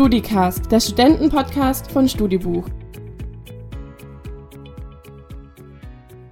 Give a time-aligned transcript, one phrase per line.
[0.00, 2.66] StudiCast, der Studentenpodcast von Studibuch.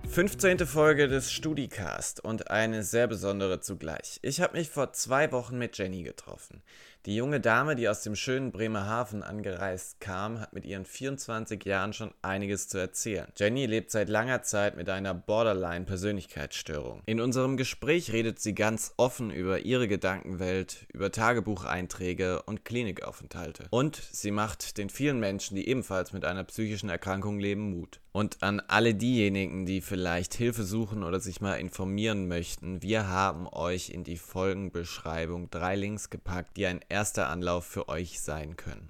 [0.08, 0.60] 15.
[0.60, 4.20] Folge des StudiCast und eine sehr besondere zugleich.
[4.22, 6.62] Ich habe mich vor zwei Wochen mit Jenny getroffen.
[7.06, 11.92] Die junge Dame, die aus dem schönen Bremerhaven angereist kam, hat mit ihren 24 Jahren
[11.92, 13.28] schon einiges zu erzählen.
[13.36, 17.02] Jenny lebt seit langer Zeit mit einer Borderline-Persönlichkeitsstörung.
[17.06, 23.66] In unserem Gespräch redet sie ganz offen über ihre Gedankenwelt, über Tagebucheinträge und Klinikaufenthalte.
[23.70, 28.00] Und sie macht den vielen Menschen, die ebenfalls mit einer psychischen Erkrankung leben, Mut.
[28.10, 33.46] Und an alle diejenigen, die vielleicht Hilfe suchen oder sich mal informieren möchten, wir haben
[33.46, 38.88] euch in die Folgenbeschreibung drei Links gepackt, die ein erster Anlauf für euch sein können.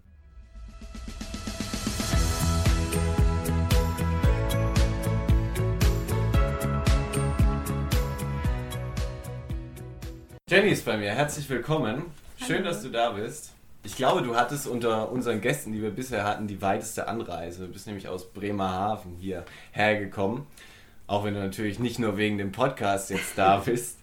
[10.48, 12.06] Jenny ist bei mir, herzlich willkommen.
[12.46, 13.52] Schön, dass du da bist.
[13.82, 17.66] Ich glaube, du hattest unter unseren Gästen, die wir bisher hatten, die weiteste Anreise.
[17.66, 20.46] Du bist nämlich aus Bremerhaven hier hergekommen.
[21.06, 23.98] Auch wenn du natürlich nicht nur wegen dem Podcast jetzt da bist.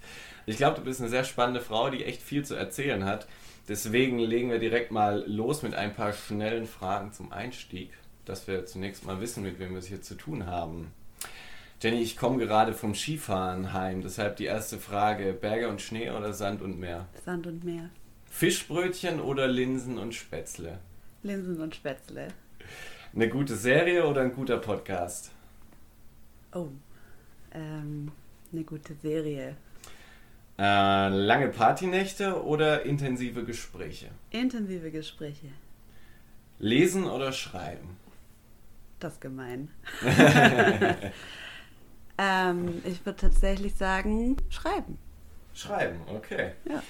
[0.45, 3.27] Ich glaube, du bist eine sehr spannende Frau, die echt viel zu erzählen hat.
[3.67, 7.91] Deswegen legen wir direkt mal los mit ein paar schnellen Fragen zum Einstieg,
[8.23, 10.91] dass wir zunächst mal wissen, mit wem wir es hier zu tun haben.
[11.81, 16.33] Jenny, ich komme gerade vom Skifahren heim, deshalb die erste Frage: Berge und Schnee oder
[16.33, 17.07] Sand und Meer?
[17.25, 17.89] Sand und Meer.
[18.29, 20.79] Fischbrötchen oder Linsen und Spätzle?
[21.23, 22.27] Linsen und Spätzle.
[23.13, 25.31] Eine gute Serie oder ein guter Podcast?
[26.53, 26.67] Oh,
[27.53, 28.11] ähm,
[28.51, 29.55] eine gute Serie.
[30.57, 34.07] Äh, lange Partynächte oder intensive Gespräche?
[34.31, 35.47] Intensive Gespräche.
[36.59, 37.97] Lesen oder schreiben?
[38.99, 39.69] Das ist gemein.
[42.17, 44.97] ähm, ich würde tatsächlich sagen, schreiben.
[45.53, 46.51] Schreiben, okay.
[46.63, 46.81] Ja.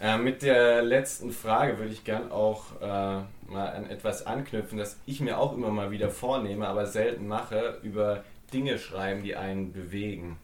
[0.00, 4.98] Äh, mit der letzten Frage würde ich gern auch äh, mal an etwas anknüpfen, das
[5.04, 9.72] ich mir auch immer mal wieder vornehme, aber selten mache, über Dinge schreiben, die einen
[9.72, 10.38] bewegen.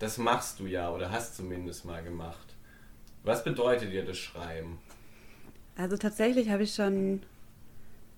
[0.00, 2.56] Das machst du ja oder hast zumindest mal gemacht.
[3.22, 4.78] Was bedeutet dir das Schreiben?
[5.76, 7.22] Also tatsächlich habe ich schon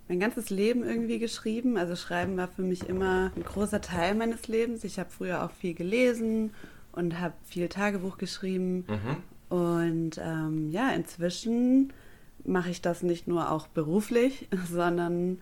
[0.07, 1.77] mein ganzes Leben irgendwie geschrieben.
[1.77, 4.85] Also Schreiben war für mich immer ein großer Teil meines Lebens.
[4.85, 6.53] Ich habe früher auch viel gelesen
[6.93, 8.85] und habe viel Tagebuch geschrieben.
[8.87, 9.57] Mhm.
[9.57, 11.91] Und ähm, ja, inzwischen
[12.45, 15.39] mache ich das nicht nur auch beruflich, sondern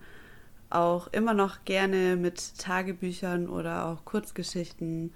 [0.70, 5.12] auch immer noch gerne mit Tagebüchern oder auch Kurzgeschichten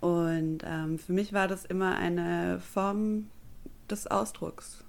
[0.00, 3.28] und ähm, für mich war das immer eine Form
[3.90, 4.84] des Ausdrucks.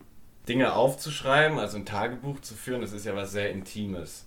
[0.48, 4.26] Dinge aufzuschreiben, also ein Tagebuch zu führen, das ist ja was sehr Intimes.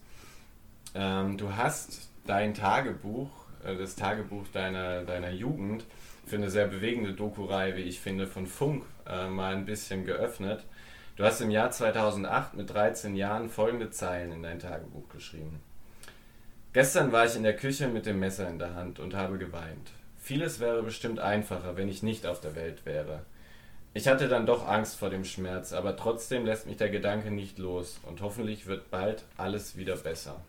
[0.94, 3.30] Ähm, du hast dein Tagebuch,
[3.64, 5.84] äh, das Tagebuch deiner, deiner Jugend,
[6.26, 10.64] für eine sehr bewegende Doku-Reihe, wie ich finde, von Funk äh, mal ein bisschen geöffnet.
[11.16, 15.60] Du hast im Jahr 2008 mit 13 Jahren folgende Zeilen in dein Tagebuch geschrieben.
[16.72, 19.92] Gestern war ich in der Küche mit dem Messer in der Hand und habe geweint.
[20.24, 23.20] Vieles wäre bestimmt einfacher, wenn ich nicht auf der Welt wäre.
[23.92, 27.58] Ich hatte dann doch Angst vor dem Schmerz, aber trotzdem lässt mich der Gedanke nicht
[27.58, 30.40] los und hoffentlich wird bald alles wieder besser.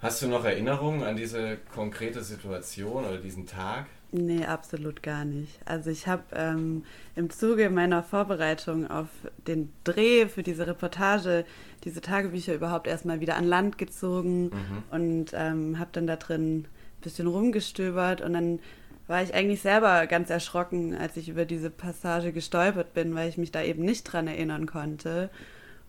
[0.00, 3.86] Hast du noch Erinnerungen an diese konkrete Situation oder diesen Tag?
[4.12, 5.58] Nee, absolut gar nicht.
[5.64, 6.84] Also ich habe ähm,
[7.16, 9.08] im Zuge meiner Vorbereitung auf
[9.48, 11.46] den Dreh für diese Reportage
[11.84, 14.82] diese Tagebücher überhaupt erstmal wieder an Land gezogen Mhm.
[14.90, 16.66] und ähm, habe dann da drin
[17.04, 18.58] bisschen rumgestöbert und dann
[19.06, 23.36] war ich eigentlich selber ganz erschrocken, als ich über diese Passage gestolpert bin, weil ich
[23.36, 25.30] mich da eben nicht dran erinnern konnte.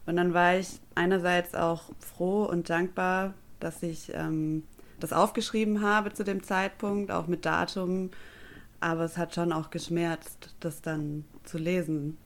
[0.06, 4.64] Und dann war ich einerseits auch froh und dankbar, dass ich ähm,
[5.00, 8.12] das aufgeschrieben habe zu dem Zeitpunkt, auch mit Datum.
[8.82, 12.18] Aber es hat schon auch geschmerzt, das dann zu lesen.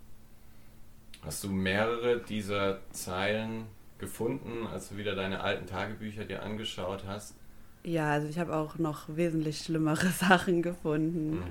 [1.22, 3.66] Hast du mehrere dieser Zeilen
[4.00, 7.36] gefunden, als du wieder deine alten Tagebücher dir angeschaut hast?
[7.84, 11.32] Ja, also ich habe auch noch wesentlich schlimmere Sachen gefunden.
[11.32, 11.44] Mhm,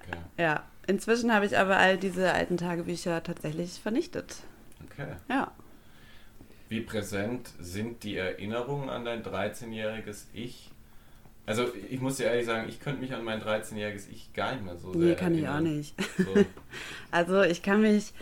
[0.00, 0.18] okay.
[0.36, 4.36] Ja, inzwischen habe ich aber all diese alten Tagebücher tatsächlich vernichtet.
[4.84, 5.14] okay.
[5.28, 5.52] Ja.
[6.68, 10.70] Wie präsent sind die Erinnerungen an dein 13-jähriges Ich?
[11.46, 14.64] Also ich muss dir ehrlich sagen, ich könnte mich an mein 13-jähriges Ich gar nicht
[14.64, 15.94] mehr so sehr Nee, kann ich auch nicht.
[16.18, 16.34] So.
[17.10, 18.12] Also ich kann mich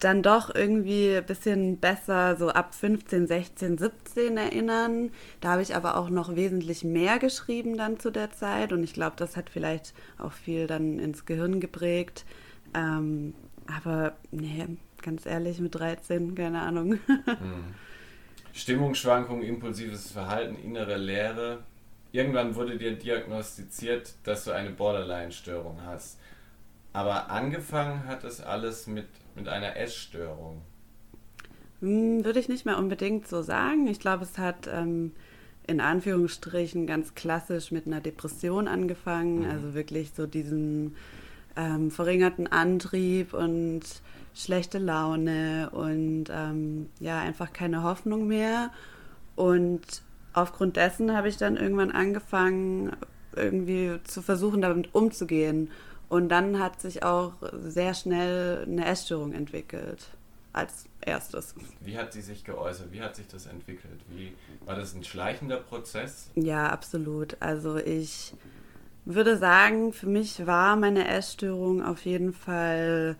[0.00, 5.10] dann doch irgendwie ein bisschen besser so ab 15, 16, 17 erinnern.
[5.40, 8.94] Da habe ich aber auch noch wesentlich mehr geschrieben dann zu der Zeit und ich
[8.94, 12.24] glaube, das hat vielleicht auch viel dann ins Gehirn geprägt.
[12.74, 13.34] Ähm,
[13.66, 14.66] aber nee,
[15.02, 16.98] ganz ehrlich, mit 13, keine Ahnung.
[17.26, 17.74] Hm.
[18.52, 21.60] Stimmungsschwankungen, impulsives Verhalten, innere Leere.
[22.10, 26.18] Irgendwann wurde dir diagnostiziert, dass du eine Borderline-Störung hast.
[26.92, 29.06] Aber angefangen hat es alles mit,
[29.36, 30.62] mit einer Essstörung.
[31.80, 33.86] Hm, würde ich nicht mehr unbedingt so sagen.
[33.86, 35.12] Ich glaube, es hat ähm,
[35.66, 39.40] in Anführungsstrichen ganz klassisch mit einer Depression angefangen.
[39.40, 39.50] Mhm.
[39.50, 40.96] Also wirklich so diesen
[41.56, 43.82] ähm, verringerten Antrieb und
[44.34, 48.70] schlechte Laune und ähm, ja, einfach keine Hoffnung mehr.
[49.36, 50.02] Und
[50.32, 52.92] aufgrund dessen habe ich dann irgendwann angefangen,
[53.36, 55.70] irgendwie zu versuchen, damit umzugehen.
[56.10, 60.08] Und dann hat sich auch sehr schnell eine Essstörung entwickelt
[60.52, 61.54] als erstes.
[61.78, 62.90] Wie hat sie sich geäußert?
[62.90, 64.00] Wie hat sich das entwickelt?
[64.08, 64.32] Wie,
[64.66, 66.30] war das ein schleichender Prozess?
[66.34, 67.36] Ja, absolut.
[67.38, 68.34] Also ich
[69.04, 73.16] würde sagen, für mich war meine Essstörung auf jeden Fall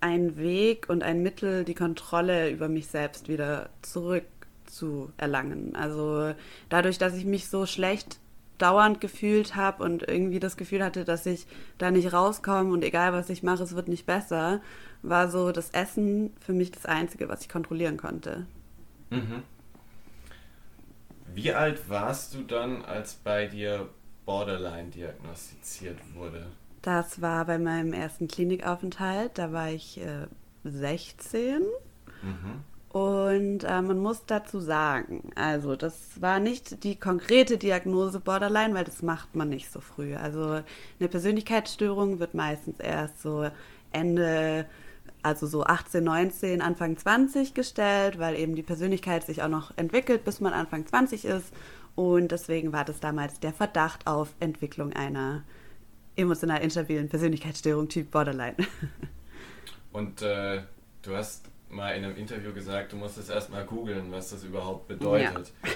[0.00, 5.76] ein Weg und ein Mittel, die Kontrolle über mich selbst wieder zurückzuerlangen.
[5.76, 6.34] Also
[6.68, 8.18] dadurch, dass ich mich so schlecht
[8.58, 11.46] dauernd gefühlt habe und irgendwie das Gefühl hatte, dass ich
[11.78, 14.60] da nicht rauskomme und egal was ich mache, es wird nicht besser,
[15.02, 18.46] war so das Essen für mich das Einzige, was ich kontrollieren konnte.
[19.10, 19.42] Mhm.
[21.34, 23.88] Wie alt warst du dann, als bei dir
[24.26, 26.46] Borderline diagnostiziert wurde?
[26.82, 29.32] Das war bei meinem ersten Klinikaufenthalt.
[29.36, 30.26] Da war ich äh,
[30.64, 31.62] 16.
[32.22, 32.64] Mhm.
[32.90, 38.84] Und äh, man muss dazu sagen, also das war nicht die konkrete Diagnose Borderline, weil
[38.84, 40.14] das macht man nicht so früh.
[40.14, 40.62] Also
[40.98, 43.50] eine Persönlichkeitsstörung wird meistens erst so
[43.92, 44.64] Ende,
[45.22, 50.24] also so 18, 19, Anfang 20 gestellt, weil eben die Persönlichkeit sich auch noch entwickelt,
[50.24, 51.52] bis man Anfang 20 ist.
[51.94, 55.42] Und deswegen war das damals der Verdacht auf Entwicklung einer
[56.16, 58.56] emotional instabilen Persönlichkeitsstörung Typ Borderline.
[59.92, 60.62] Und äh,
[61.02, 64.88] du hast mal in einem Interview gesagt, du musst es erstmal googeln, was das überhaupt
[64.88, 65.52] bedeutet.
[65.64, 65.70] Ja.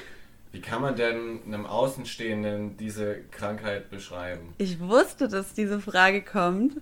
[0.53, 4.55] Wie kann man denn einem Außenstehenden diese Krankheit beschreiben?
[4.59, 6.75] Ich wusste, dass diese Frage kommt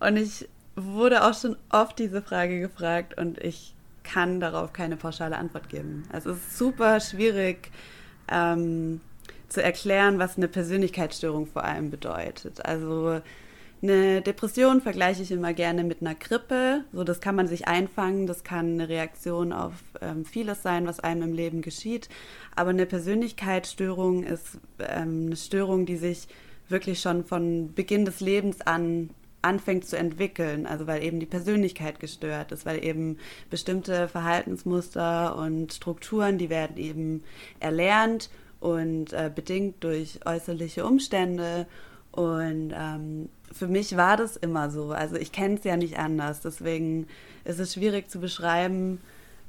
[0.00, 5.36] und ich wurde auch schon oft diese Frage gefragt und ich kann darauf keine pauschale
[5.36, 6.04] Antwort geben.
[6.12, 7.70] es ist super schwierig
[8.30, 9.00] ähm,
[9.48, 12.64] zu erklären, was eine Persönlichkeitsstörung vor allem bedeutet.
[12.64, 13.20] Also
[13.82, 16.84] eine Depression vergleiche ich immer gerne mit einer Grippe.
[16.92, 21.00] So, das kann man sich einfangen, das kann eine Reaktion auf ähm, vieles sein, was
[21.00, 22.08] einem im Leben geschieht.
[22.54, 26.28] Aber eine Persönlichkeitsstörung ist ähm, eine Störung, die sich
[26.68, 29.10] wirklich schon von Beginn des Lebens an
[29.42, 33.18] anfängt zu entwickeln, also weil eben die Persönlichkeit gestört ist, weil eben
[33.48, 37.22] bestimmte Verhaltensmuster und Strukturen, die werden eben
[37.58, 38.30] erlernt
[38.60, 41.66] und äh, bedingt durch äußerliche Umstände.
[42.12, 44.92] Und ähm, für mich war das immer so.
[44.92, 46.40] Also ich kenne es ja nicht anders.
[46.40, 47.06] Deswegen
[47.44, 49.00] ist es schwierig zu beschreiben,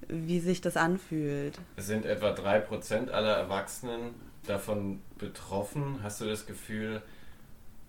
[0.07, 1.59] wie sich das anfühlt.
[1.75, 4.13] Es sind etwa 3% aller Erwachsenen
[4.45, 5.99] davon betroffen.
[6.03, 7.01] Hast du das Gefühl,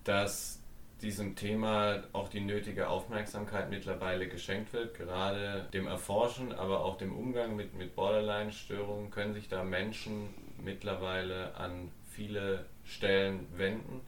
[0.03, 0.59] dass
[1.01, 7.15] diesem Thema auch die nötige Aufmerksamkeit mittlerweile geschenkt wird, gerade dem Erforschen, aber auch dem
[7.15, 9.11] Umgang mit, mit Borderline-Störungen?
[9.11, 10.29] Können sich da Menschen
[10.63, 14.01] mittlerweile an viele Stellen wenden?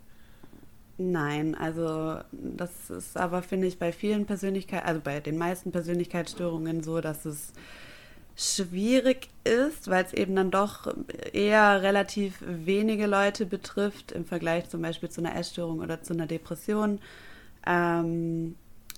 [0.97, 6.83] Nein, also das ist aber, finde ich, bei vielen Persönlichkeiten, also bei den meisten Persönlichkeitsstörungen
[6.83, 7.51] so, dass es
[8.37, 10.93] schwierig ist, weil es eben dann doch
[11.33, 16.27] eher relativ wenige Leute betrifft im Vergleich zum Beispiel zu einer Essstörung oder zu einer
[16.27, 16.99] Depression.
[17.65, 18.55] Ähm,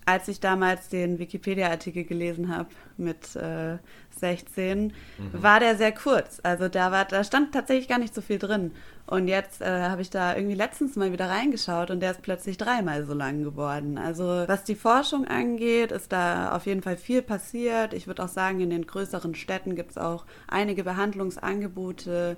[0.08, 3.78] als ich damals den Wikipedia-Artikel gelesen habe mit äh,
[4.18, 4.94] 16, mhm.
[5.34, 6.40] war der sehr kurz.
[6.44, 8.72] Also da war, da stand tatsächlich gar nicht so viel drin.
[9.06, 12.58] Und jetzt äh, habe ich da irgendwie letztens mal wieder reingeschaut und der ist plötzlich
[12.58, 13.98] dreimal so lang geworden.
[13.98, 17.94] Also was die Forschung angeht, ist da auf jeden Fall viel passiert.
[17.94, 22.38] Ich würde auch sagen, in den größeren Städten gibt es auch einige Behandlungsangebote.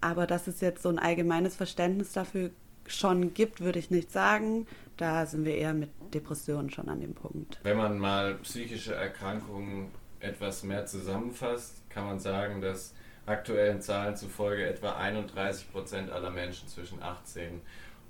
[0.00, 2.50] Aber dass es jetzt so ein allgemeines Verständnis dafür
[2.88, 4.66] schon gibt, würde ich nicht sagen.
[4.96, 7.58] Da sind wir eher mit Depressionen schon an dem Punkt.
[7.62, 12.94] Wenn man mal psychische Erkrankungen etwas mehr zusammenfasst, kann man sagen, dass
[13.26, 17.60] aktuellen Zahlen zufolge etwa 31 Prozent aller Menschen zwischen 18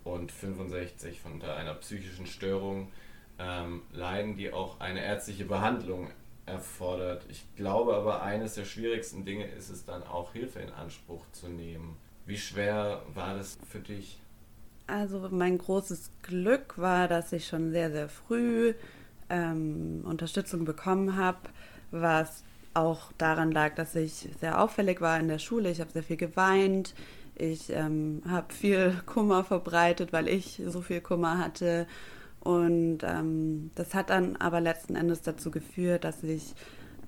[0.05, 2.93] und 65 von einer psychischen Störung
[3.39, 6.11] ähm, leiden, die auch eine ärztliche Behandlung
[6.47, 7.25] erfordert.
[7.31, 11.49] Ich glaube aber, eines der schwierigsten Dinge ist es dann auch, Hilfe in Anspruch zu
[11.49, 11.97] nehmen.
[12.27, 14.19] Wie schwer war das für dich?
[14.87, 18.75] Also mein großes Glück war, dass ich schon sehr, sehr früh
[19.31, 21.39] ähm, Unterstützung bekommen habe,
[21.91, 25.71] was auch daran lag, dass ich sehr auffällig war in der Schule.
[25.71, 26.95] Ich habe sehr viel geweint.
[27.35, 31.87] Ich ähm, habe viel Kummer verbreitet, weil ich so viel Kummer hatte.
[32.41, 36.55] Und ähm, das hat dann aber letzten Endes dazu geführt, dass ich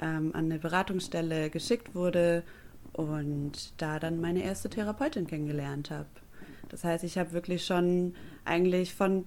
[0.00, 2.42] ähm, an eine Beratungsstelle geschickt wurde
[2.95, 6.06] und da dann meine erste Therapeutin kennengelernt habe.
[6.69, 9.25] Das heißt, ich habe wirklich schon eigentlich von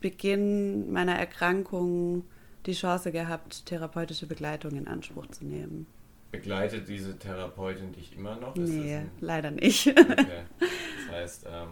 [0.00, 2.24] Beginn meiner Erkrankung
[2.66, 5.86] die Chance gehabt, therapeutische Begleitung in Anspruch zu nehmen.
[6.32, 8.56] Begleitet diese Therapeutin dich immer noch?
[8.56, 9.86] Ist nee, leider nicht.
[9.86, 10.42] Okay.
[11.08, 11.68] Das heißt, ähm,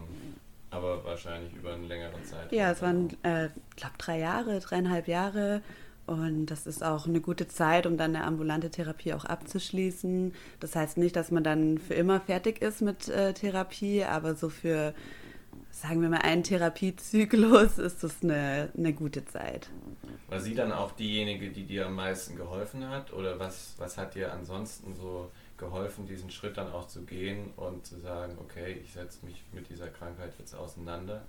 [0.71, 2.57] aber wahrscheinlich über einen längeren Zeitraum.
[2.57, 5.61] Ja, es waren, äh, ich glaube, drei Jahre, dreieinhalb Jahre.
[6.07, 10.35] Und das ist auch eine gute Zeit, um dann eine ambulante Therapie auch abzuschließen.
[10.61, 14.51] Das heißt nicht, dass man dann für immer fertig ist mit äh, Therapie, aber so
[14.51, 14.95] für,
[15.71, 19.71] sagen wir mal, einen Therapiezyklus ist das eine, eine gute Zeit.
[20.29, 23.13] War sie dann auch diejenige, die dir am meisten geholfen hat?
[23.13, 27.87] Oder was, was hat dir ansonsten so geholfen, diesen Schritt dann auch zu gehen und
[27.87, 31.23] zu sagen, okay, ich setze mich mit dieser Krankheit jetzt auseinander?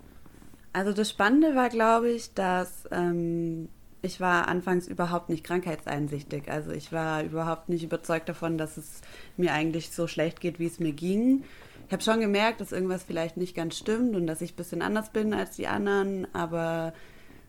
[0.73, 3.69] Also das Spannende war, glaube ich, dass ähm,
[4.05, 6.49] ich war anfangs überhaupt nicht krankheitseinsichtig.
[6.49, 9.01] Also ich war überhaupt nicht überzeugt davon, dass es
[9.35, 11.43] mir eigentlich so schlecht geht, wie es mir ging.
[11.87, 14.81] Ich habe schon gemerkt, dass irgendwas vielleicht nicht ganz stimmt und dass ich ein bisschen
[14.81, 16.93] anders bin als die anderen, aber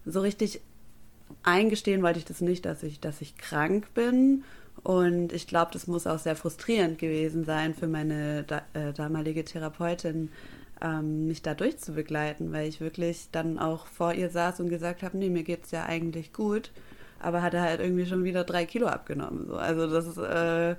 [0.04, 0.60] so richtig
[1.42, 4.44] eingestehen wollte ich das nicht, dass ich, dass ich krank bin.
[4.82, 9.44] Und ich glaube, das muss auch sehr frustrierend gewesen sein für meine da, äh, damalige
[9.44, 10.30] Therapeutin,
[10.82, 15.16] ähm, mich da durchzubegleiten, weil ich wirklich dann auch vor ihr saß und gesagt habe,
[15.16, 16.70] nee, mir geht es ja eigentlich gut,
[17.20, 19.46] aber hatte halt irgendwie schon wieder drei Kilo abgenommen.
[19.46, 19.56] So.
[19.56, 20.76] Also das äh,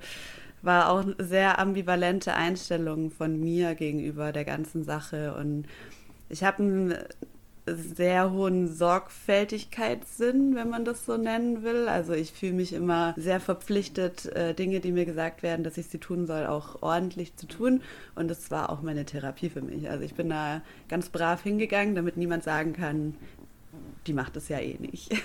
[0.62, 5.66] war auch eine sehr ambivalente Einstellung von mir gegenüber der ganzen Sache und
[6.28, 6.94] ich habe ein
[7.76, 11.88] sehr hohen Sorgfältigkeitssinn, wenn man das so nennen will.
[11.88, 15.86] Also ich fühle mich immer sehr verpflichtet, äh, Dinge, die mir gesagt werden, dass ich
[15.86, 17.82] sie tun soll, auch ordentlich zu tun.
[18.14, 19.88] Und das war auch meine Therapie für mich.
[19.90, 23.14] Also ich bin da ganz brav hingegangen, damit niemand sagen kann,
[24.06, 25.10] die macht es ja eh nicht.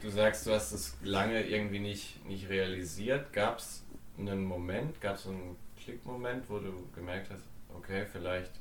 [0.00, 3.32] Du sagst, du hast es lange irgendwie nicht, nicht realisiert.
[3.32, 3.82] Gab es
[4.16, 7.42] einen Moment, gab es einen Klickmoment, wo du gemerkt hast,
[7.74, 8.52] okay, vielleicht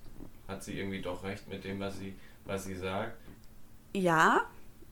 [0.48, 2.16] hat sie irgendwie doch recht mit dem, was sie
[2.48, 3.14] was sie sagt?
[3.94, 4.42] Ja,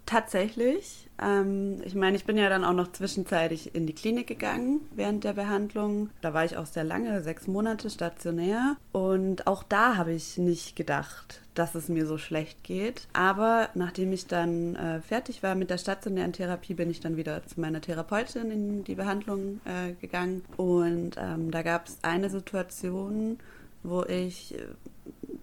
[0.06, 1.10] tatsächlich.
[1.22, 5.24] Ähm, ich meine, ich bin ja dann auch noch zwischenzeitlich in die Klinik gegangen während
[5.24, 6.10] der Behandlung.
[6.22, 8.76] Da war ich auch sehr lange, sechs Monate stationär.
[8.92, 13.08] Und auch da habe ich nicht gedacht, dass es mir so schlecht geht.
[13.14, 17.46] Aber nachdem ich dann äh, fertig war mit der stationären Therapie, bin ich dann wieder
[17.46, 20.44] zu meiner Therapeutin in die Behandlung äh, gegangen.
[20.58, 23.40] Und ähm, da gab es eine Situation,
[23.84, 24.68] wo ich äh,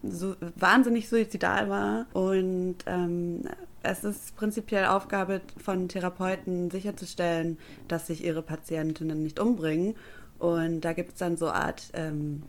[0.02, 2.06] so wahnsinnig suizidal war.
[2.12, 3.42] Und ähm,
[3.82, 9.94] es ist prinzipiell Aufgabe von Therapeuten sicherzustellen, dass sich ihre Patientinnen nicht umbringen.
[10.38, 12.42] Und da gibt es dann so Art ähm,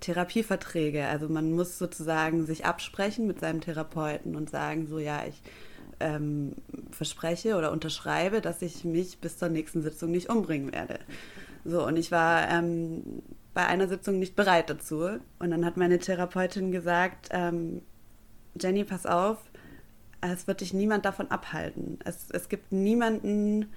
[0.00, 1.06] Therapieverträge.
[1.06, 5.42] Also man muss sozusagen sich absprechen mit seinem Therapeuten und sagen, so ja, ich
[6.00, 6.52] ähm,
[6.90, 10.98] verspreche oder unterschreibe, dass ich mich bis zur nächsten Sitzung nicht umbringen werde.
[11.64, 13.22] So, und ich war ähm,
[13.56, 15.18] bei einer Sitzung nicht bereit dazu.
[15.38, 17.80] Und dann hat meine Therapeutin gesagt, ähm,
[18.60, 19.38] Jenny, pass auf,
[20.20, 21.98] es wird dich niemand davon abhalten.
[22.04, 23.72] Es, es gibt niemanden,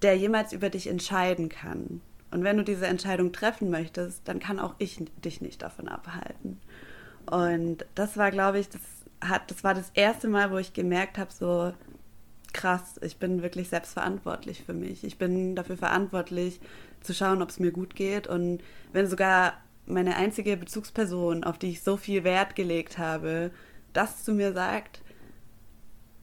[0.00, 2.00] der jemals über dich entscheiden kann.
[2.30, 6.58] Und wenn du diese Entscheidung treffen möchtest, dann kann auch ich dich nicht davon abhalten.
[7.30, 8.80] Und das war, glaube ich, das
[9.20, 11.74] hat, das war das erste Mal, wo ich gemerkt habe, so
[12.54, 15.04] krass, ich bin wirklich selbstverantwortlich für mich.
[15.04, 16.60] Ich bin dafür verantwortlich,
[17.04, 18.26] zu schauen, ob es mir gut geht.
[18.26, 19.54] Und wenn sogar
[19.86, 23.50] meine einzige Bezugsperson, auf die ich so viel Wert gelegt habe,
[23.92, 25.02] das zu mir sagt,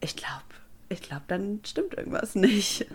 [0.01, 0.43] ich glaube,
[0.89, 2.87] ich glaube, dann stimmt irgendwas nicht.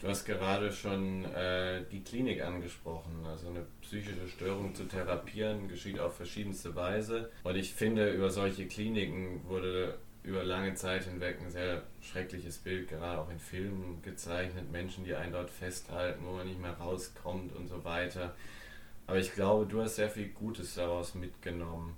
[0.00, 3.26] Du hast gerade schon äh, die Klinik angesprochen.
[3.26, 7.30] Also eine psychische Störung zu therapieren geschieht auf verschiedenste Weise.
[7.42, 12.88] Und ich finde, über solche Kliniken wurde über lange Zeit hinweg ein sehr schreckliches Bild,
[12.88, 17.54] gerade auch in Filmen gezeichnet, Menschen, die einen dort festhalten, wo man nicht mehr rauskommt
[17.56, 18.34] und so weiter.
[19.06, 21.96] Aber ich glaube, du hast sehr viel Gutes daraus mitgenommen.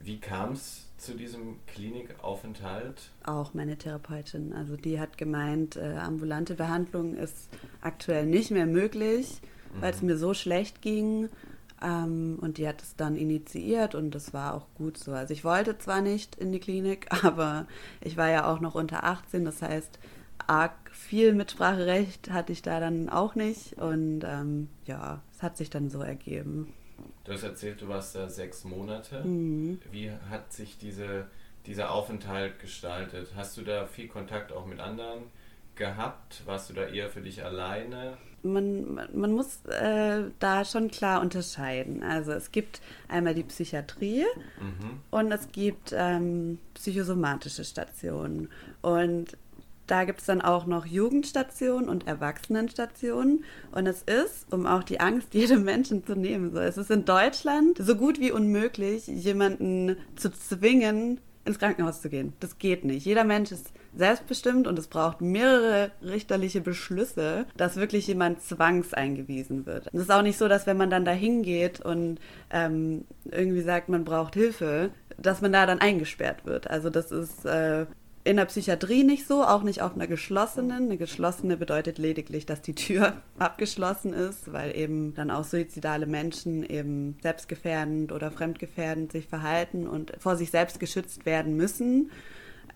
[0.00, 3.10] Wie kam es zu diesem Klinikaufenthalt?
[3.24, 4.52] Auch meine Therapeutin.
[4.52, 7.48] Also die hat gemeint, äh, ambulante Behandlung ist
[7.80, 9.40] aktuell nicht mehr möglich,
[9.74, 9.82] mhm.
[9.82, 11.28] weil es mir so schlecht ging.
[11.82, 15.12] Ähm, und die hat es dann initiiert und das war auch gut so.
[15.12, 17.66] Also ich wollte zwar nicht in die Klinik, aber
[18.00, 19.98] ich war ja auch noch unter 18, das heißt,
[20.46, 25.70] arg viel Mitspracherecht hatte ich da dann auch nicht und ähm, ja, es hat sich
[25.70, 26.72] dann so ergeben.
[27.24, 29.22] Du hast erzählt, du warst da sechs Monate.
[29.24, 29.80] Mhm.
[29.90, 31.26] Wie hat sich diese,
[31.66, 33.32] dieser Aufenthalt gestaltet?
[33.36, 35.24] Hast du da viel Kontakt auch mit anderen
[35.74, 36.42] gehabt?
[36.46, 38.16] Warst du da eher für dich alleine?
[38.52, 42.02] Man, man muss äh, da schon klar unterscheiden.
[42.02, 44.24] Also es gibt einmal die Psychiatrie
[44.60, 45.00] mhm.
[45.10, 48.48] und es gibt ähm, psychosomatische Stationen.
[48.82, 49.36] Und
[49.86, 53.44] da gibt es dann auch noch Jugendstationen und Erwachsenenstationen.
[53.72, 57.04] Und es ist, um auch die Angst jedem Menschen zu nehmen, so es ist in
[57.04, 62.32] Deutschland so gut wie unmöglich, jemanden zu zwingen, ins Krankenhaus zu gehen.
[62.40, 63.06] Das geht nicht.
[63.06, 69.88] Jeder Mensch ist selbstbestimmt und es braucht mehrere richterliche Beschlüsse, dass wirklich jemand zwangseingewiesen wird.
[69.92, 72.18] Es ist auch nicht so, dass wenn man dann da hingeht und
[72.50, 76.68] ähm, irgendwie sagt, man braucht Hilfe, dass man da dann eingesperrt wird.
[76.70, 77.86] Also das ist äh,
[78.26, 80.86] in der Psychiatrie nicht so, auch nicht auf einer geschlossenen.
[80.86, 86.64] Eine geschlossene bedeutet lediglich, dass die Tür abgeschlossen ist, weil eben dann auch suizidale Menschen
[86.64, 92.10] eben selbstgefährdend oder fremdgefährdend sich verhalten und vor sich selbst geschützt werden müssen.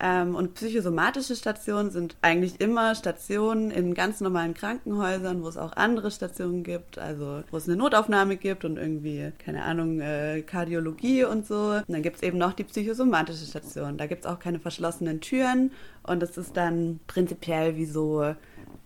[0.03, 5.73] Ähm, und psychosomatische Stationen sind eigentlich immer Stationen in ganz normalen Krankenhäusern, wo es auch
[5.73, 11.23] andere Stationen gibt, also wo es eine Notaufnahme gibt und irgendwie, keine Ahnung, äh, Kardiologie
[11.25, 11.73] und so.
[11.73, 13.99] Und dann gibt es eben noch die psychosomatische Station.
[13.99, 18.33] Da gibt es auch keine verschlossenen Türen und es ist dann prinzipiell wie so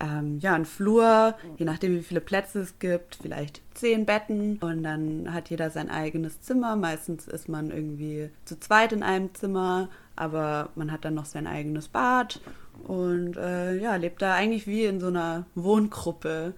[0.00, 4.82] ähm, ja, ein Flur, je nachdem wie viele Plätze es gibt, vielleicht zehn Betten und
[4.82, 6.76] dann hat jeder sein eigenes Zimmer.
[6.76, 11.46] Meistens ist man irgendwie zu zweit in einem Zimmer aber man hat dann noch sein
[11.46, 12.40] eigenes Bad
[12.84, 16.54] und äh, ja, lebt da eigentlich wie in so einer Wohngruppe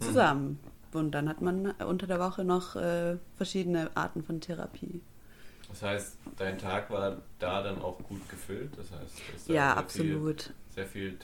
[0.00, 0.58] zusammen.
[0.92, 0.98] Mhm.
[0.98, 5.00] Und dann hat man unter der Woche noch äh, verschiedene Arten von Therapie.
[5.68, 8.72] Das heißt, dein Tag war da dann auch gut gefüllt?
[8.76, 10.42] Das heißt, ja, sehr absolut.
[10.42, 11.18] Viel, sehr viel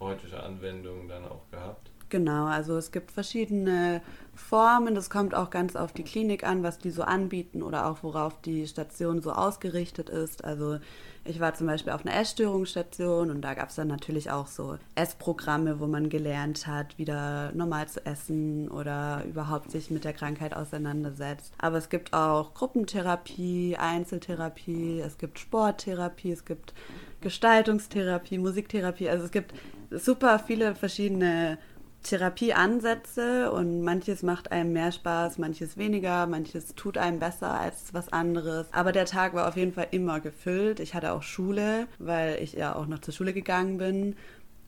[0.00, 1.90] therapeutische Anwendungen dann auch gehabt?
[2.08, 4.02] Genau, also es gibt verschiedene
[4.34, 4.96] Formen.
[4.96, 8.40] Das kommt auch ganz auf die Klinik an, was die so anbieten oder auch worauf
[8.40, 10.44] die Station so ausgerichtet ist.
[10.44, 10.78] Also
[11.24, 14.76] ich war zum Beispiel auf einer Essstörungsstation und da gab es dann natürlich auch so
[14.96, 20.56] Essprogramme, wo man gelernt hat, wieder normal zu essen oder überhaupt sich mit der Krankheit
[20.56, 21.54] auseinandersetzt.
[21.58, 26.74] Aber es gibt auch Gruppentherapie, Einzeltherapie, es gibt Sporttherapie, es gibt
[27.20, 29.08] Gestaltungstherapie, Musiktherapie.
[29.08, 29.54] Also es gibt
[29.90, 31.58] super viele verschiedene
[32.02, 38.10] Therapieansätze und manches macht einem mehr Spaß, manches weniger, manches tut einem besser als was
[38.10, 38.68] anderes.
[38.72, 40.80] Aber der Tag war auf jeden Fall immer gefüllt.
[40.80, 44.16] Ich hatte auch Schule, weil ich ja auch noch zur Schule gegangen bin.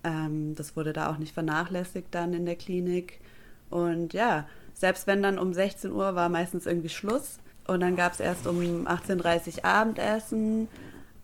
[0.05, 3.21] Ähm, das wurde da auch nicht vernachlässigt dann in der Klinik.
[3.71, 8.13] Und ja, selbst wenn dann um 16 Uhr war meistens irgendwie Schluss und dann gab
[8.13, 10.69] es erst um 18.30 Uhr Abendessen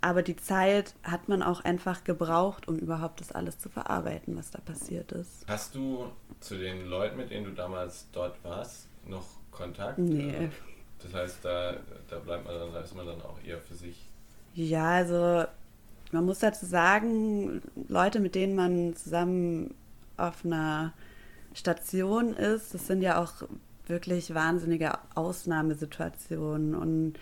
[0.00, 4.50] aber die Zeit hat man auch einfach gebraucht, um überhaupt das alles zu verarbeiten, was
[4.50, 5.44] da passiert ist.
[5.48, 9.98] Hast du zu den Leuten, mit denen du damals dort warst, noch Kontakt?
[9.98, 10.50] Nee.
[11.02, 11.76] Das heißt, da,
[12.08, 14.08] da bleibt man dann, da ist man dann auch eher für sich.
[14.54, 15.44] Ja, also
[16.12, 19.74] man muss dazu sagen, Leute, mit denen man zusammen
[20.16, 20.92] auf einer
[21.54, 23.32] Station ist, das sind ja auch
[23.86, 27.14] wirklich wahnsinnige Ausnahmesituationen und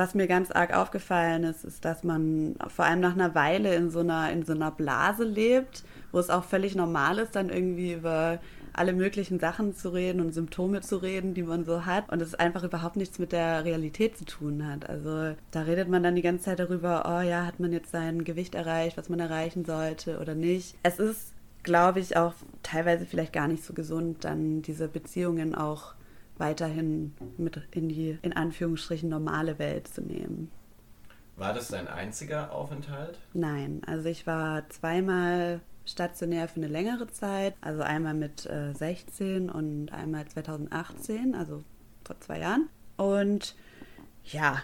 [0.00, 3.90] was mir ganz arg aufgefallen ist, ist, dass man vor allem nach einer Weile in
[3.90, 7.92] so einer, in so einer Blase lebt, wo es auch völlig normal ist, dann irgendwie
[7.92, 8.38] über
[8.72, 12.34] alle möglichen Sachen zu reden und Symptome zu reden, die man so hat und es
[12.34, 14.88] einfach überhaupt nichts mit der Realität zu tun hat.
[14.88, 18.24] Also da redet man dann die ganze Zeit darüber, oh ja, hat man jetzt sein
[18.24, 20.76] Gewicht erreicht, was man erreichen sollte oder nicht.
[20.82, 22.32] Es ist, glaube ich, auch
[22.62, 25.92] teilweise vielleicht gar nicht so gesund, dann diese Beziehungen auch
[26.40, 30.50] weiterhin mit in die, in Anführungsstrichen, normale Welt zu nehmen.
[31.36, 33.18] War das dein einziger Aufenthalt?
[33.32, 39.48] Nein, also ich war zweimal stationär für eine längere Zeit, also einmal mit äh, 16
[39.48, 41.64] und einmal 2018, also
[42.04, 42.68] vor zwei Jahren.
[42.96, 43.54] Und
[44.24, 44.62] ja,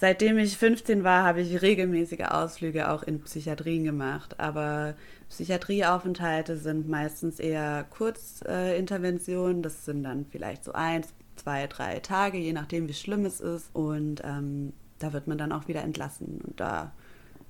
[0.00, 4.94] seitdem ich 15 war, habe ich regelmäßige Ausflüge auch in Psychiatrien gemacht, aber
[5.28, 9.62] Psychiatrieaufenthalte sind meistens eher Kurzinterventionen.
[9.62, 13.70] das sind dann vielleicht so eins, zwei, drei Tage, je nachdem, wie schlimm es ist.
[13.74, 16.40] Und ähm, da wird man dann auch wieder entlassen.
[16.44, 16.92] Und da,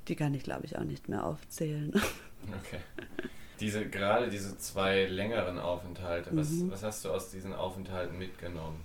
[0.09, 1.93] die kann ich, glaube ich, auch nicht mehr aufzählen.
[2.49, 2.81] Okay.
[3.61, 6.71] Diese, gerade diese zwei längeren Aufenthalte, was, mhm.
[6.71, 8.81] was hast du aus diesen Aufenthalten mitgenommen?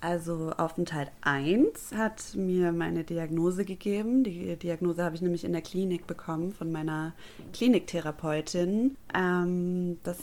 [0.00, 4.24] Also Aufenthalt 1 hat mir meine Diagnose gegeben.
[4.24, 7.12] Die Diagnose habe ich nämlich in der Klinik bekommen von meiner
[7.52, 8.96] Kliniktherapeutin.
[9.14, 10.16] Ähm, das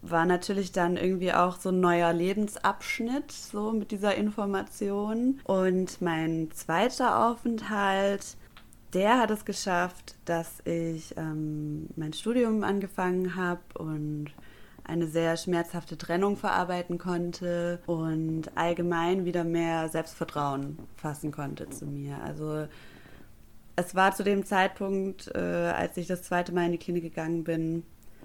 [0.00, 5.40] war natürlich dann irgendwie auch so ein neuer Lebensabschnitt, so mit dieser Information.
[5.44, 8.36] Und mein zweiter Aufenthalt,
[8.94, 14.30] der hat es geschafft, dass ich ähm, mein Studium angefangen habe und
[14.84, 22.18] eine sehr schmerzhafte Trennung verarbeiten konnte und allgemein wieder mehr Selbstvertrauen fassen konnte zu mir.
[22.22, 22.66] Also
[23.76, 27.44] es war zu dem Zeitpunkt, äh, als ich das zweite Mal in die Klinik gegangen
[27.44, 27.82] bin,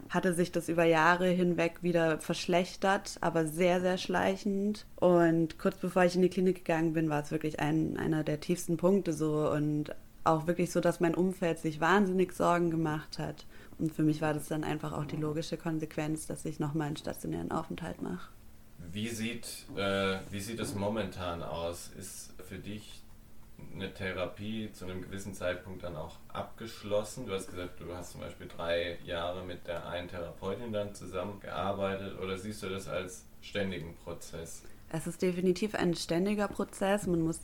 [0.09, 4.85] hatte sich das über Jahre hinweg wieder verschlechtert, aber sehr, sehr schleichend.
[4.95, 8.39] Und kurz bevor ich in die Klinik gegangen bin, war es wirklich ein, einer der
[8.39, 13.45] tiefsten Punkte so und auch wirklich so, dass mein Umfeld sich wahnsinnig Sorgen gemacht hat.
[13.79, 16.97] Und für mich war das dann einfach auch die logische Konsequenz, dass ich nochmal einen
[16.97, 18.29] stationären Aufenthalt mache.
[18.91, 21.89] Wie sieht, äh, wie sieht es momentan aus?
[21.97, 23.01] Ist für dich
[23.73, 27.25] eine Therapie zu einem gewissen Zeitpunkt dann auch abgeschlossen?
[27.25, 32.19] Du hast gesagt, du hast zum Beispiel drei Jahre mit der einen Therapeutin dann zusammengearbeitet
[32.19, 34.63] oder siehst du das als ständigen Prozess?
[34.91, 37.07] Es ist definitiv ein ständiger Prozess.
[37.07, 37.41] Man muss,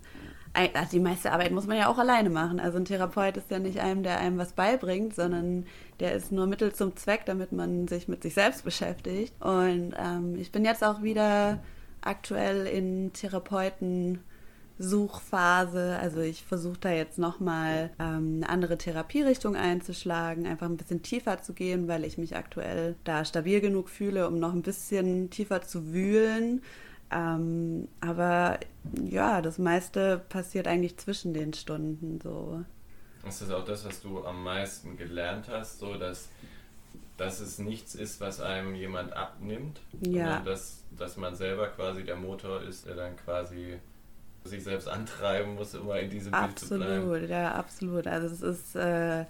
[0.53, 2.59] also die meiste Arbeit muss man ja auch alleine machen.
[2.59, 5.65] Also ein Therapeut ist ja nicht einem, der einem was beibringt, sondern
[5.99, 9.33] der ist nur Mittel zum Zweck, damit man sich mit sich selbst beschäftigt.
[9.41, 11.59] Und ähm, ich bin jetzt auch wieder
[12.01, 14.19] aktuell in Therapeuten.
[14.77, 15.97] Suchphase.
[16.01, 21.41] Also ich versuche da jetzt nochmal ähm, eine andere Therapierichtung einzuschlagen, einfach ein bisschen tiefer
[21.41, 25.61] zu gehen, weil ich mich aktuell da stabil genug fühle, um noch ein bisschen tiefer
[25.61, 26.61] zu wühlen.
[27.11, 28.59] Ähm, aber
[29.07, 32.63] ja, das meiste passiert eigentlich zwischen den Stunden so.
[33.27, 36.29] Ist das auch das, was du am meisten gelernt hast, so dass,
[37.17, 40.39] dass es nichts ist, was einem jemand abnimmt, ja.
[40.41, 43.79] dass, dass man selber quasi der Motor ist, der dann quasi
[44.43, 47.11] sich selbst antreiben muss, immer in diesem absolut, Bild zu bleiben.
[47.11, 48.07] Absolut, ja, absolut.
[48.07, 49.25] Also es ist äh,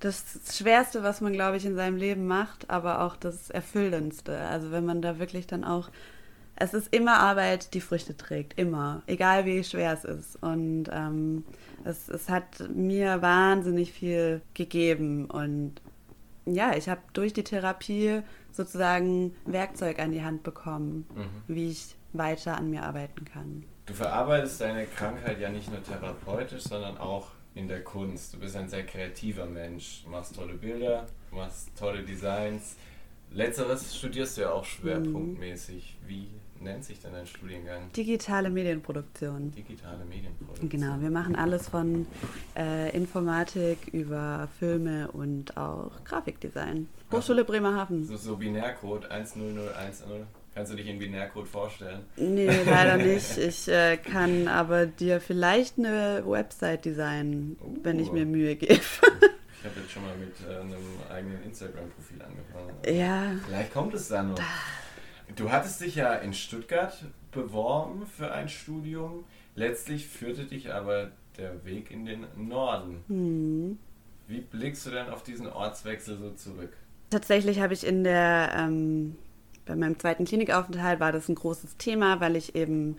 [0.00, 4.38] das Schwerste, was man, glaube ich, in seinem Leben macht, aber auch das Erfüllendste.
[4.38, 5.90] Also wenn man da wirklich dann auch
[6.60, 10.42] es ist immer Arbeit, die Früchte trägt, immer, egal wie schwer es ist.
[10.42, 11.44] Und ähm,
[11.84, 15.26] es, es hat mir wahnsinnig viel gegeben.
[15.26, 15.74] Und
[16.46, 21.54] ja, ich habe durch die Therapie sozusagen Werkzeug an die Hand bekommen, mhm.
[21.54, 23.64] wie ich weiter an mir arbeiten kann.
[23.86, 28.34] Du verarbeitest deine Krankheit ja nicht nur therapeutisch, sondern auch in der Kunst.
[28.34, 30.02] Du bist ein sehr kreativer Mensch.
[30.04, 32.76] Du machst tolle Bilder, du machst tolle Designs.
[33.30, 35.98] Letzteres studierst du ja auch schwerpunktmäßig.
[36.06, 36.28] Wie
[36.62, 37.90] nennt sich denn dein Studiengang?
[37.92, 39.50] Digitale Medienproduktion.
[39.52, 40.68] Digitale Medienproduktion.
[40.68, 42.06] Genau, wir machen alles von
[42.56, 46.88] äh, Informatik über Filme und auch Grafikdesign.
[47.12, 48.04] Hochschule Bremerhaven.
[48.06, 50.26] So, so Binärcode 10010.
[50.54, 52.00] Kannst du dich in Binärcode vorstellen?
[52.16, 53.38] Nee, leider nicht.
[53.38, 57.76] Ich äh, kann aber dir vielleicht eine Website designen, uh.
[57.84, 58.72] wenn ich mir Mühe gebe.
[58.74, 60.74] ich habe jetzt schon mal mit äh, einem
[61.10, 62.98] eigenen Instagram-Profil angefangen.
[62.98, 63.32] Ja.
[63.46, 64.40] Vielleicht kommt es dann noch.
[65.36, 69.24] Du hattest dich ja in Stuttgart beworben für ein Studium.
[69.54, 73.04] Letztlich führte dich aber der Weg in den Norden.
[73.08, 73.78] Hm.
[74.26, 76.76] Wie blickst du denn auf diesen Ortswechsel so zurück?
[77.10, 79.16] Tatsächlich habe ich in der, ähm,
[79.64, 82.96] bei meinem zweiten Klinikaufenthalt war das ein großes Thema, weil ich eben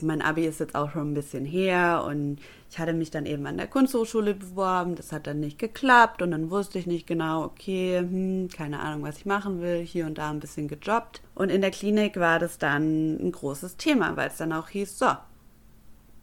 [0.00, 2.38] mein Abi ist jetzt auch schon ein bisschen her und
[2.70, 4.96] ich hatte mich dann eben an der Kunsthochschule beworben.
[4.96, 9.02] Das hat dann nicht geklappt und dann wusste ich nicht genau, okay, hm, keine Ahnung,
[9.02, 9.78] was ich machen will.
[9.78, 11.22] Hier und da ein bisschen gejobbt.
[11.34, 14.98] Und in der Klinik war das dann ein großes Thema, weil es dann auch hieß,
[14.98, 15.12] so,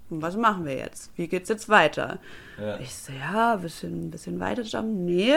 [0.10, 1.12] was machen wir jetzt?
[1.16, 2.20] Wie geht's jetzt weiter?
[2.60, 2.80] Ja.
[2.80, 5.06] Ich so, ja, ein bisschen, ein bisschen weiter jobben.
[5.06, 5.36] Nee,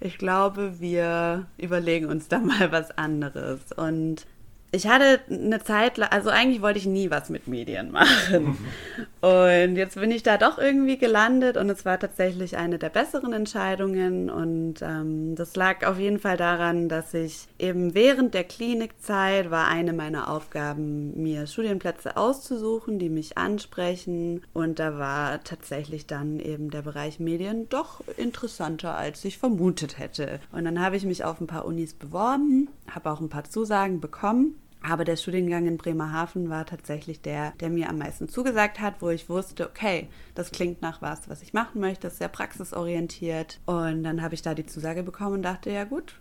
[0.00, 3.72] ich glaube, wir überlegen uns da mal was anderes.
[3.76, 4.26] Und
[4.70, 8.58] ich hatte eine Zeit, also eigentlich wollte ich nie was mit Medien machen.
[9.20, 13.32] Und jetzt bin ich da doch irgendwie gelandet und es war tatsächlich eine der besseren
[13.32, 14.30] Entscheidungen.
[14.30, 19.66] Und ähm, das lag auf jeden Fall daran, dass ich eben während der Klinikzeit war
[19.66, 24.42] eine meiner Aufgaben, mir Studienplätze auszusuchen, die mich ansprechen.
[24.52, 30.38] Und da war tatsächlich dann eben der Bereich Medien doch interessanter, als ich vermutet hätte.
[30.52, 34.00] Und dann habe ich mich auf ein paar Unis beworben, habe auch ein paar Zusagen
[34.00, 34.54] bekommen.
[34.82, 39.10] Aber der Studiengang in Bremerhaven war tatsächlich der, der mir am meisten zugesagt hat, wo
[39.10, 43.60] ich wusste, okay, das klingt nach was, was ich machen möchte, das ist sehr praxisorientiert.
[43.66, 46.14] Und dann habe ich da die Zusage bekommen und dachte, ja gut,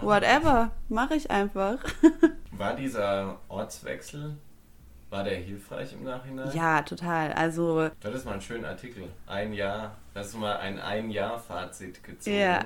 [0.00, 1.78] whatever, mache ich einfach.
[2.52, 4.36] War dieser Ortswechsel,
[5.10, 6.54] war der hilfreich im Nachhinein?
[6.54, 7.32] Ja, total.
[7.32, 7.88] Also.
[8.00, 9.04] Das ist mal einen schönen Artikel.
[9.26, 12.36] Ein Jahr, hast du mal ein Ein-Jahr-Fazit gezogen.
[12.36, 12.64] Ja.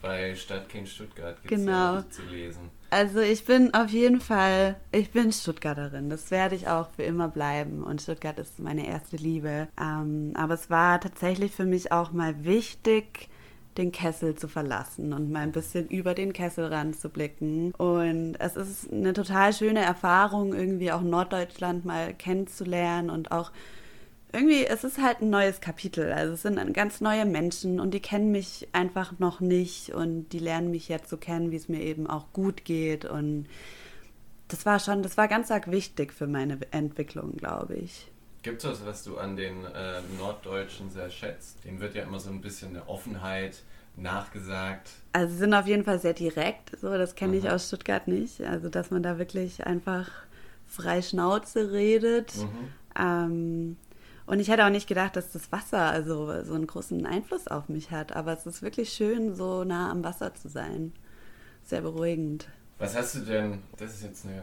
[0.00, 2.02] Bei Stadtkind Stuttgart es genau.
[2.02, 2.70] zu lesen.
[2.90, 6.08] Also ich bin auf jeden Fall, ich bin Stuttgarterin.
[6.08, 7.82] Das werde ich auch für immer bleiben.
[7.82, 9.68] Und Stuttgart ist meine erste Liebe.
[9.78, 13.28] Ähm, aber es war tatsächlich für mich auch mal wichtig,
[13.76, 17.72] den Kessel zu verlassen und mal ein bisschen über den Kesselrand zu blicken.
[17.72, 23.52] Und es ist eine total schöne Erfahrung, irgendwie auch Norddeutschland mal kennenzulernen und auch
[24.32, 26.12] irgendwie, es ist halt ein neues Kapitel.
[26.12, 30.38] Also es sind ganz neue Menschen und die kennen mich einfach noch nicht und die
[30.38, 33.04] lernen mich jetzt so kennen, wie es mir eben auch gut geht.
[33.04, 33.46] Und
[34.48, 38.10] das war schon, das war ganz arg wichtig für meine Entwicklung, glaube ich.
[38.42, 41.64] Gibt es was, was du an den äh, Norddeutschen sehr schätzt?
[41.64, 43.62] Dem wird ja immer so ein bisschen eine Offenheit
[43.96, 44.90] nachgesagt.
[45.12, 47.50] Also sie sind auf jeden Fall sehr direkt, so das kenne ich mhm.
[47.50, 48.42] aus Stuttgart nicht.
[48.42, 50.10] Also dass man da wirklich einfach
[50.66, 52.36] frei Schnauze redet.
[52.36, 52.68] Mhm.
[52.98, 53.76] Ähm,
[54.28, 57.70] und ich hätte auch nicht gedacht, dass das Wasser also so einen großen Einfluss auf
[57.70, 58.14] mich hat.
[58.14, 60.92] Aber es ist wirklich schön, so nah am Wasser zu sein.
[61.64, 62.46] Sehr beruhigend.
[62.78, 64.42] Was hast du denn, das ist jetzt eine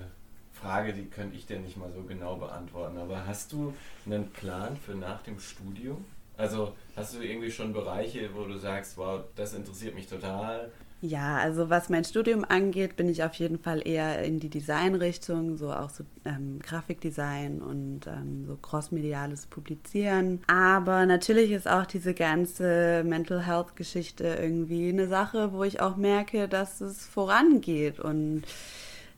[0.54, 2.98] Frage, die könnte ich dir nicht mal so genau beantworten.
[2.98, 3.76] Aber hast du
[4.08, 6.04] einen Plan für nach dem Studium?
[6.36, 10.72] Also hast du irgendwie schon Bereiche, wo du sagst, wow, das interessiert mich total?
[11.02, 15.58] Ja, also was mein Studium angeht, bin ich auf jeden Fall eher in die Designrichtung,
[15.58, 20.42] so auch so ähm, Grafikdesign und ähm, so crossmediales Publizieren.
[20.48, 25.96] Aber natürlich ist auch diese ganze Mental Health Geschichte irgendwie eine Sache, wo ich auch
[25.96, 28.44] merke, dass es vorangeht und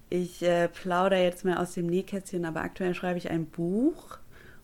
[0.09, 4.17] ich äh, plaudere jetzt mal aus dem Nähkästchen, aber aktuell schreibe ich ein Buch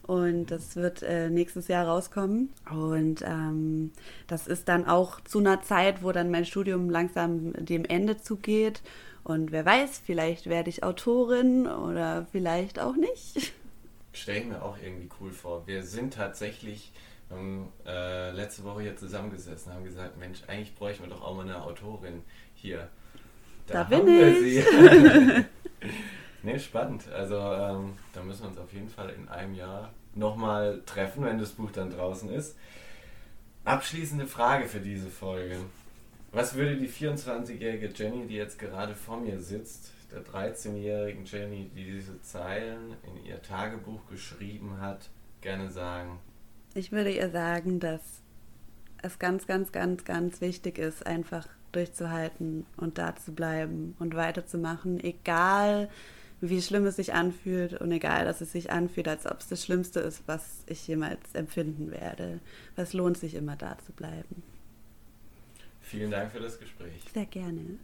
[0.06, 2.50] und das wird äh, nächstes Jahr rauskommen.
[2.70, 3.92] Und ähm,
[4.28, 8.82] das ist dann auch zu einer Zeit, wo dann mein Studium langsam dem Ende zugeht.
[9.24, 13.54] Und wer weiß, vielleicht werde ich Autorin oder vielleicht auch nicht.
[14.12, 15.66] Stelle ich mir auch irgendwie cool vor.
[15.66, 16.92] Wir sind tatsächlich
[17.34, 21.36] haben, äh, letzte Woche hier zusammengesessen und haben gesagt, Mensch, eigentlich bräuchten wir doch auch
[21.36, 22.22] mal eine Autorin
[22.56, 22.90] hier.
[23.68, 24.66] Da, da bin ich.
[26.44, 27.10] Nee, spannend.
[27.12, 31.40] Also ähm, da müssen wir uns auf jeden Fall in einem Jahr nochmal treffen, wenn
[31.40, 32.58] das Buch dann draußen ist.
[33.64, 35.58] Abschließende Frage für diese Folge.
[36.34, 41.86] Was würde die 24-jährige Jenny, die jetzt gerade vor mir sitzt, der 13-jährigen Jenny, die
[41.86, 45.10] diese Zeilen in ihr Tagebuch geschrieben hat,
[45.42, 46.20] gerne sagen?
[46.74, 48.02] Ich würde ihr sagen, dass
[49.02, 55.00] es ganz, ganz, ganz, ganz wichtig ist, einfach durchzuhalten und da zu bleiben und weiterzumachen,
[55.00, 55.90] egal
[56.50, 59.64] wie schlimm es sich anfühlt und egal, dass es sich anfühlt, als ob es das
[59.64, 62.40] Schlimmste ist, was ich jemals empfinden werde.
[62.76, 64.44] Es lohnt sich immer da zu bleiben.
[65.80, 67.02] Vielen Dank für das Gespräch.
[67.14, 67.78] Sehr gerne.